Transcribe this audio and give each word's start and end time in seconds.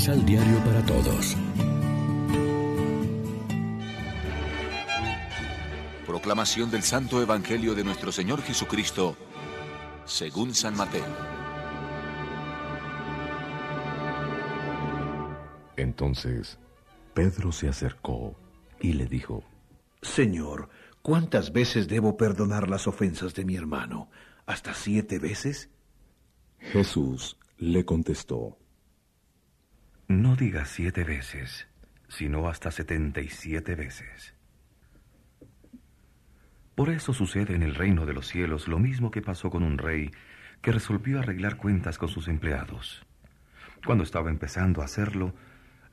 Misal 0.00 0.24
Diario 0.24 0.58
para 0.64 0.82
Todos. 0.86 1.36
Proclamación 6.06 6.70
del 6.70 6.82
Santo 6.82 7.20
Evangelio 7.20 7.74
de 7.74 7.84
nuestro 7.84 8.10
Señor 8.10 8.40
Jesucristo, 8.40 9.14
según 10.06 10.54
San 10.54 10.74
Mateo. 10.74 11.04
Entonces 15.76 16.58
Pedro 17.12 17.52
se 17.52 17.68
acercó 17.68 18.34
y 18.80 18.94
le 18.94 19.04
dijo, 19.04 19.44
Señor, 20.00 20.70
¿cuántas 21.02 21.52
veces 21.52 21.88
debo 21.88 22.16
perdonar 22.16 22.70
las 22.70 22.86
ofensas 22.86 23.34
de 23.34 23.44
mi 23.44 23.54
hermano? 23.54 24.08
¿Hasta 24.46 24.72
siete 24.72 25.18
veces? 25.18 25.68
Jesús 26.58 27.36
le 27.58 27.84
contestó, 27.84 28.59
No 30.10 30.34
digas 30.34 30.68
siete 30.68 31.04
veces, 31.04 31.68
sino 32.08 32.48
hasta 32.48 32.72
setenta 32.72 33.20
y 33.20 33.28
siete 33.28 33.76
veces. 33.76 34.34
Por 36.74 36.90
eso 36.90 37.14
sucede 37.14 37.54
en 37.54 37.62
el 37.62 37.76
reino 37.76 38.06
de 38.06 38.12
los 38.12 38.26
cielos 38.26 38.66
lo 38.66 38.80
mismo 38.80 39.12
que 39.12 39.22
pasó 39.22 39.50
con 39.50 39.62
un 39.62 39.78
rey 39.78 40.10
que 40.62 40.72
resolvió 40.72 41.20
arreglar 41.20 41.58
cuentas 41.58 41.96
con 41.96 42.08
sus 42.08 42.26
empleados. 42.26 43.06
Cuando 43.86 44.02
estaba 44.02 44.30
empezando 44.30 44.82
a 44.82 44.86
hacerlo, 44.86 45.32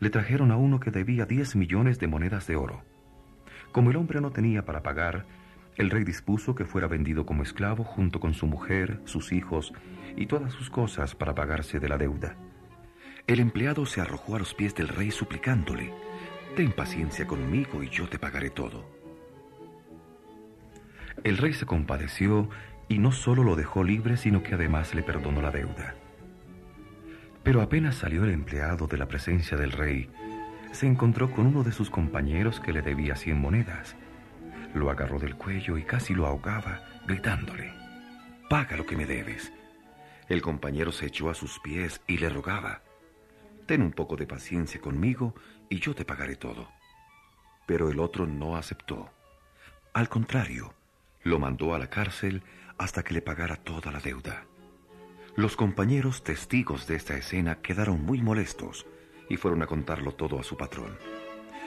le 0.00 0.08
trajeron 0.08 0.50
a 0.50 0.56
uno 0.56 0.80
que 0.80 0.90
debía 0.90 1.26
diez 1.26 1.54
millones 1.54 1.98
de 1.98 2.06
monedas 2.06 2.46
de 2.46 2.56
oro. 2.56 2.84
Como 3.70 3.90
el 3.90 3.96
hombre 3.96 4.22
no 4.22 4.32
tenía 4.32 4.64
para 4.64 4.82
pagar, 4.82 5.26
el 5.76 5.90
rey 5.90 6.04
dispuso 6.04 6.54
que 6.54 6.64
fuera 6.64 6.88
vendido 6.88 7.26
como 7.26 7.42
esclavo 7.42 7.84
junto 7.84 8.18
con 8.18 8.32
su 8.32 8.46
mujer, 8.46 8.98
sus 9.04 9.32
hijos 9.32 9.74
y 10.16 10.24
todas 10.24 10.54
sus 10.54 10.70
cosas 10.70 11.14
para 11.14 11.34
pagarse 11.34 11.80
de 11.80 11.88
la 11.90 11.98
deuda. 11.98 12.34
El 13.26 13.40
empleado 13.40 13.86
se 13.86 14.00
arrojó 14.00 14.36
a 14.36 14.38
los 14.38 14.54
pies 14.54 14.74
del 14.74 14.88
rey 14.88 15.10
suplicándole, 15.10 15.92
Ten 16.54 16.72
paciencia 16.72 17.26
conmigo 17.26 17.82
y 17.82 17.90
yo 17.90 18.08
te 18.08 18.18
pagaré 18.18 18.50
todo. 18.50 18.88
El 21.24 21.36
rey 21.36 21.52
se 21.52 21.66
compadeció 21.66 22.48
y 22.88 22.98
no 22.98 23.10
solo 23.10 23.42
lo 23.42 23.56
dejó 23.56 23.82
libre, 23.82 24.16
sino 24.16 24.42
que 24.42 24.54
además 24.54 24.94
le 24.94 25.02
perdonó 25.02 25.42
la 25.42 25.50
deuda. 25.50 25.96
Pero 27.42 27.62
apenas 27.62 27.96
salió 27.96 28.24
el 28.24 28.30
empleado 28.30 28.86
de 28.86 28.96
la 28.96 29.06
presencia 29.06 29.56
del 29.56 29.72
rey, 29.72 30.08
se 30.72 30.86
encontró 30.86 31.30
con 31.30 31.46
uno 31.46 31.64
de 31.64 31.72
sus 31.72 31.90
compañeros 31.90 32.60
que 32.60 32.72
le 32.72 32.80
debía 32.80 33.16
cien 33.16 33.40
monedas. 33.40 33.96
Lo 34.72 34.90
agarró 34.90 35.18
del 35.18 35.34
cuello 35.36 35.78
y 35.78 35.82
casi 35.82 36.14
lo 36.14 36.26
ahogaba, 36.26 36.80
gritándole, 37.06 37.72
Paga 38.48 38.76
lo 38.76 38.86
que 38.86 38.96
me 38.96 39.06
debes. 39.06 39.52
El 40.28 40.42
compañero 40.42 40.92
se 40.92 41.06
echó 41.06 41.28
a 41.28 41.34
sus 41.34 41.58
pies 41.60 42.00
y 42.06 42.18
le 42.18 42.28
rogaba, 42.28 42.82
Ten 43.66 43.82
un 43.82 43.92
poco 43.92 44.16
de 44.16 44.26
paciencia 44.26 44.80
conmigo 44.80 45.34
y 45.68 45.80
yo 45.80 45.94
te 45.94 46.04
pagaré 46.04 46.36
todo. 46.36 46.68
Pero 47.66 47.90
el 47.90 47.98
otro 47.98 48.26
no 48.26 48.56
aceptó. 48.56 49.10
Al 49.92 50.08
contrario, 50.08 50.74
lo 51.22 51.38
mandó 51.38 51.74
a 51.74 51.78
la 51.78 51.90
cárcel 51.90 52.42
hasta 52.78 53.02
que 53.02 53.14
le 53.14 53.22
pagara 53.22 53.56
toda 53.56 53.90
la 53.90 53.98
deuda. 53.98 54.44
Los 55.34 55.56
compañeros 55.56 56.22
testigos 56.22 56.86
de 56.86 56.96
esta 56.96 57.16
escena 57.16 57.56
quedaron 57.56 58.04
muy 58.04 58.22
molestos 58.22 58.86
y 59.28 59.36
fueron 59.36 59.62
a 59.62 59.66
contarlo 59.66 60.12
todo 60.12 60.38
a 60.38 60.44
su 60.44 60.56
patrón. 60.56 60.96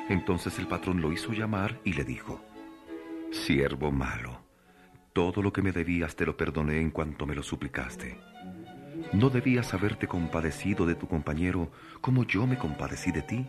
Entonces 0.07 0.57
el 0.57 0.67
patrón 0.67 1.01
lo 1.01 1.11
hizo 1.11 1.33
llamar 1.33 1.79
y 1.83 1.93
le 1.93 2.03
dijo, 2.03 2.41
Siervo 3.31 3.91
malo, 3.91 4.41
todo 5.13 5.43
lo 5.43 5.53
que 5.53 5.61
me 5.61 5.71
debías 5.71 6.15
te 6.15 6.25
lo 6.25 6.37
perdoné 6.37 6.79
en 6.79 6.91
cuanto 6.91 7.27
me 7.27 7.35
lo 7.35 7.43
suplicaste. 7.43 8.17
¿No 9.13 9.29
debías 9.29 9.73
haberte 9.73 10.07
compadecido 10.07 10.85
de 10.85 10.95
tu 10.95 11.07
compañero 11.07 11.71
como 12.01 12.23
yo 12.25 12.45
me 12.45 12.57
compadecí 12.57 13.11
de 13.11 13.21
ti? 13.21 13.47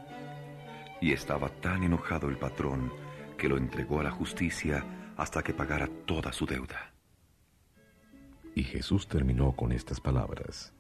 Y 1.00 1.12
estaba 1.12 1.48
tan 1.48 1.82
enojado 1.82 2.28
el 2.28 2.36
patrón 2.36 2.92
que 3.36 3.48
lo 3.48 3.56
entregó 3.56 4.00
a 4.00 4.04
la 4.04 4.10
justicia 4.10 4.84
hasta 5.16 5.42
que 5.42 5.52
pagara 5.52 5.88
toda 6.06 6.32
su 6.32 6.46
deuda. 6.46 6.92
Y 8.54 8.64
Jesús 8.64 9.08
terminó 9.08 9.52
con 9.52 9.72
estas 9.72 10.00
palabras. 10.00 10.72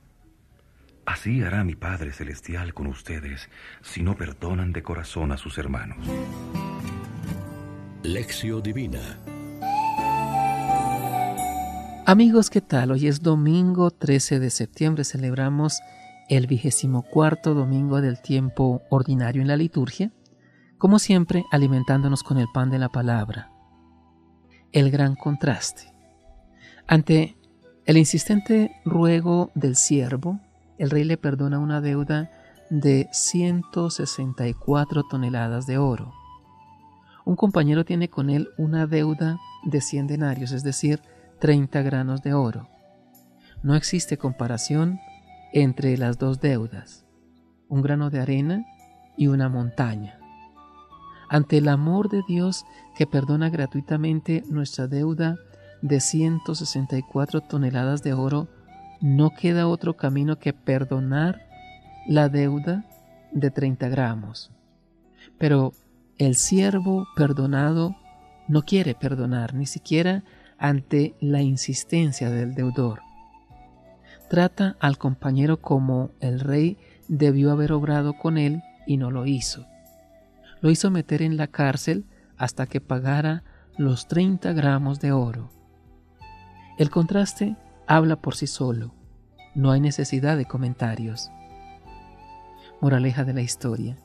Así 1.06 1.42
hará 1.42 1.64
mi 1.64 1.74
Padre 1.74 2.12
Celestial 2.12 2.74
con 2.74 2.86
ustedes 2.86 3.48
si 3.82 4.02
no 4.02 4.16
perdonan 4.16 4.72
de 4.72 4.82
corazón 4.82 5.32
a 5.32 5.36
sus 5.36 5.58
hermanos. 5.58 5.98
Lección 8.02 8.62
Divina 8.62 9.18
Amigos, 12.10 12.50
¿qué 12.50 12.60
tal? 12.60 12.90
Hoy 12.90 13.06
es 13.06 13.22
domingo 13.22 13.92
13 13.92 14.40
de 14.40 14.50
septiembre, 14.50 15.04
celebramos 15.04 15.78
el 16.28 16.48
vigésimo 16.48 17.02
cuarto 17.02 17.54
domingo 17.54 18.00
del 18.00 18.20
tiempo 18.20 18.82
ordinario 18.90 19.40
en 19.42 19.46
la 19.46 19.56
liturgia, 19.56 20.10
como 20.76 20.98
siempre 20.98 21.44
alimentándonos 21.52 22.24
con 22.24 22.38
el 22.38 22.48
pan 22.52 22.68
de 22.68 22.80
la 22.80 22.88
palabra. 22.88 23.52
El 24.72 24.90
gran 24.90 25.14
contraste. 25.14 25.94
Ante 26.88 27.36
el 27.86 27.96
insistente 27.96 28.72
ruego 28.84 29.52
del 29.54 29.76
siervo, 29.76 30.40
el 30.78 30.90
rey 30.90 31.04
le 31.04 31.16
perdona 31.16 31.60
una 31.60 31.80
deuda 31.80 32.28
de 32.70 33.08
164 33.12 35.04
toneladas 35.08 35.64
de 35.68 35.78
oro. 35.78 36.12
Un 37.24 37.36
compañero 37.36 37.84
tiene 37.84 38.10
con 38.10 38.30
él 38.30 38.48
una 38.58 38.88
deuda 38.88 39.38
de 39.62 39.80
100 39.80 40.08
denarios, 40.08 40.50
es 40.50 40.64
decir, 40.64 41.00
30 41.40 41.82
granos 41.82 42.22
de 42.22 42.34
oro. 42.34 42.68
No 43.62 43.74
existe 43.74 44.18
comparación 44.18 45.00
entre 45.52 45.96
las 45.96 46.18
dos 46.18 46.40
deudas, 46.40 47.06
un 47.68 47.82
grano 47.82 48.10
de 48.10 48.20
arena 48.20 48.64
y 49.16 49.26
una 49.26 49.48
montaña. 49.48 50.18
Ante 51.28 51.58
el 51.58 51.68
amor 51.68 52.08
de 52.10 52.22
Dios 52.28 52.64
que 52.94 53.06
perdona 53.06 53.50
gratuitamente 53.50 54.44
nuestra 54.48 54.86
deuda 54.86 55.36
de 55.82 56.00
164 56.00 57.40
toneladas 57.40 58.02
de 58.02 58.12
oro, 58.12 58.48
no 59.00 59.30
queda 59.30 59.66
otro 59.66 59.96
camino 59.96 60.38
que 60.38 60.52
perdonar 60.52 61.40
la 62.06 62.28
deuda 62.28 62.84
de 63.32 63.50
30 63.50 63.88
gramos. 63.88 64.50
Pero 65.38 65.72
el 66.18 66.34
siervo 66.34 67.06
perdonado 67.16 67.96
no 68.46 68.62
quiere 68.62 68.94
perdonar, 68.94 69.54
ni 69.54 69.64
siquiera 69.66 70.22
ante 70.60 71.14
la 71.20 71.40
insistencia 71.40 72.30
del 72.30 72.54
deudor. 72.54 73.00
Trata 74.28 74.76
al 74.78 74.98
compañero 74.98 75.60
como 75.60 76.12
el 76.20 76.38
rey 76.38 76.78
debió 77.08 77.50
haber 77.50 77.72
obrado 77.72 78.12
con 78.12 78.38
él 78.38 78.62
y 78.86 78.98
no 78.98 79.10
lo 79.10 79.26
hizo. 79.26 79.66
Lo 80.60 80.70
hizo 80.70 80.90
meter 80.90 81.22
en 81.22 81.38
la 81.38 81.48
cárcel 81.48 82.04
hasta 82.36 82.66
que 82.66 82.80
pagara 82.80 83.42
los 83.76 84.06
30 84.06 84.52
gramos 84.52 85.00
de 85.00 85.12
oro. 85.12 85.50
El 86.78 86.90
contraste 86.90 87.56
habla 87.86 88.16
por 88.16 88.36
sí 88.36 88.46
solo. 88.46 88.94
No 89.54 89.70
hay 89.72 89.80
necesidad 89.80 90.36
de 90.36 90.44
comentarios. 90.44 91.30
Moraleja 92.82 93.24
de 93.24 93.32
la 93.32 93.40
historia. 93.40 93.96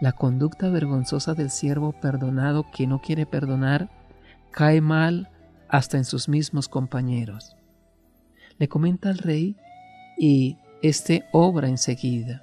La 0.00 0.12
conducta 0.12 0.70
vergonzosa 0.70 1.34
del 1.34 1.50
siervo 1.50 1.92
perdonado 2.00 2.66
que 2.72 2.86
no 2.86 3.00
quiere 3.00 3.26
perdonar 3.26 3.90
cae 4.52 4.80
mal 4.80 5.28
hasta 5.70 5.96
en 5.96 6.04
sus 6.04 6.28
mismos 6.28 6.68
compañeros. 6.68 7.56
Le 8.58 8.68
comenta 8.68 9.08
al 9.08 9.18
rey 9.18 9.56
y 10.18 10.58
éste 10.82 11.24
obra 11.32 11.68
enseguida. 11.68 12.42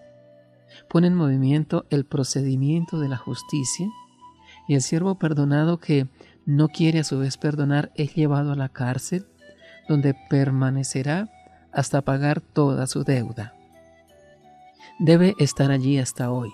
Pone 0.90 1.08
en 1.08 1.16
movimiento 1.16 1.86
el 1.90 2.06
procedimiento 2.06 3.00
de 3.00 3.10
la 3.10 3.18
justicia 3.18 3.88
y 4.68 4.76
el 4.76 4.82
siervo 4.82 5.16
perdonado 5.16 5.80
que 5.80 6.08
no 6.46 6.70
quiere 6.70 7.00
a 7.00 7.04
su 7.04 7.20
vez 7.20 7.38
perdonar 7.38 7.92
es 7.96 8.16
llevado 8.16 8.54
a 8.54 8.56
la 8.56 8.70
cárcel 8.70 9.28
donde 9.88 10.16
permanecerá 10.30 11.30
hasta 11.72 12.02
pagar 12.02 12.42
toda 12.42 12.88
su 12.88 13.04
deuda. 13.04 13.54
Debe 15.00 15.36
estar 15.40 15.72
allí 15.72 16.00
hasta 16.00 16.32
hoy, 16.32 16.50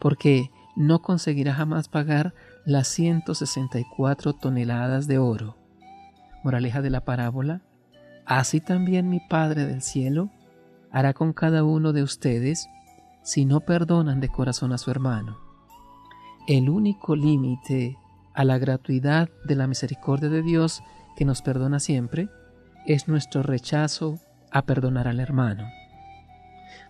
porque 0.00 0.50
no 0.74 1.02
conseguirá 1.02 1.54
jamás 1.54 1.88
pagar 1.88 2.34
las 2.64 2.88
164 2.88 4.32
toneladas 4.32 5.06
de 5.06 5.18
oro 5.18 5.61
Moraleja 6.42 6.82
de 6.82 6.90
la 6.90 7.04
parábola, 7.04 7.62
así 8.26 8.60
también 8.60 9.08
mi 9.08 9.20
Padre 9.20 9.66
del 9.66 9.82
cielo 9.82 10.30
hará 10.90 11.14
con 11.14 11.32
cada 11.32 11.64
uno 11.64 11.92
de 11.92 12.02
ustedes 12.02 12.68
si 13.22 13.44
no 13.44 13.60
perdonan 13.60 14.20
de 14.20 14.28
corazón 14.28 14.72
a 14.72 14.78
su 14.78 14.90
hermano. 14.90 15.38
El 16.46 16.68
único 16.68 17.16
límite 17.16 17.96
a 18.34 18.44
la 18.44 18.58
gratuidad 18.58 19.28
de 19.44 19.54
la 19.54 19.66
misericordia 19.66 20.28
de 20.28 20.42
Dios 20.42 20.82
que 21.16 21.24
nos 21.24 21.42
perdona 21.42 21.78
siempre 21.80 22.28
es 22.86 23.08
nuestro 23.08 23.42
rechazo 23.42 24.18
a 24.50 24.62
perdonar 24.62 25.08
al 25.08 25.20
hermano. 25.20 25.68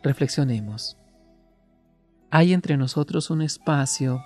Reflexionemos. 0.02 0.96
¿Hay 2.30 2.54
entre 2.54 2.76
nosotros 2.76 3.30
un 3.30 3.42
espacio 3.42 4.22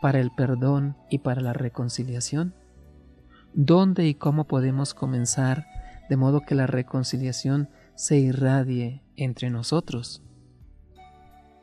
para 0.00 0.20
el 0.20 0.30
perdón 0.30 0.96
y 1.10 1.18
para 1.18 1.40
la 1.40 1.52
reconciliación? 1.52 2.54
Dónde 3.54 4.06
y 4.06 4.14
cómo 4.14 4.46
podemos 4.46 4.94
comenzar 4.94 5.66
de 6.08 6.16
modo 6.16 6.40
que 6.40 6.54
la 6.54 6.66
reconciliación 6.66 7.68
se 7.94 8.18
irradie 8.18 9.02
entre 9.16 9.50
nosotros. 9.50 10.22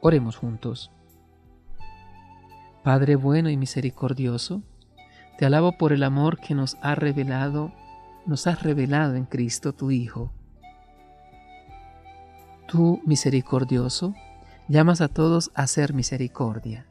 Oremos 0.01 0.35
juntos. 0.35 0.91
Padre 2.83 3.15
bueno 3.15 3.49
y 3.49 3.57
misericordioso, 3.57 4.61
te 5.37 5.45
alabo 5.45 5.77
por 5.77 5.91
el 5.91 6.03
amor 6.03 6.39
que 6.39 6.53
nos 6.53 6.77
ha 6.81 6.93
revelado, 6.93 7.73
nos 8.25 8.45
has 8.47 8.61
revelado 8.61 9.15
en 9.15 9.25
Cristo 9.25 9.73
tu 9.73 9.91
Hijo. 9.91 10.31
Tú, 12.67 13.01
misericordioso, 13.05 14.13
llamas 14.67 15.01
a 15.01 15.07
todos 15.07 15.51
a 15.55 15.63
hacer 15.63 15.93
misericordia. 15.93 16.85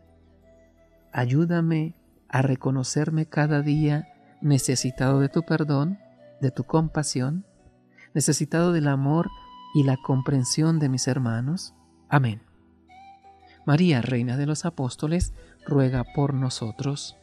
Ayúdame 1.12 1.94
a 2.28 2.42
reconocerme 2.42 3.26
cada 3.26 3.62
día 3.62 4.08
necesitado 4.44 5.18
de 5.20 5.28
tu 5.28 5.42
perdón, 5.42 5.98
de 6.40 6.50
tu 6.50 6.64
compasión, 6.64 7.44
necesitado 8.12 8.72
del 8.72 8.86
amor 8.86 9.28
y 9.74 9.82
la 9.82 9.96
comprensión 9.96 10.78
de 10.78 10.88
mis 10.88 11.08
hermanos. 11.08 11.74
Amén. 12.08 12.42
María, 13.66 14.02
Reina 14.02 14.36
de 14.36 14.46
los 14.46 14.66
Apóstoles, 14.66 15.32
ruega 15.66 16.04
por 16.14 16.34
nosotros. 16.34 17.16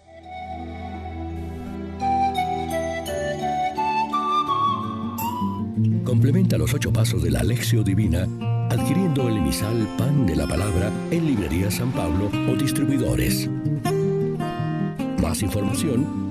Complementa 6.04 6.58
los 6.58 6.74
ocho 6.74 6.92
pasos 6.92 7.24
de 7.24 7.32
la 7.32 7.40
Alexio 7.40 7.84
Divina 7.84 8.28
adquiriendo 8.72 9.28
el 9.28 9.38
emisal 9.38 9.88
Pan 9.98 10.26
de 10.26 10.36
la 10.36 10.48
Palabra 10.48 10.92
en 11.12 11.26
Librería 11.26 11.70
San 11.70 11.92
Pablo 11.92 12.32
o 12.50 12.56
distribuidores. 12.56 13.50
Más 15.22 15.42
información 15.42 16.31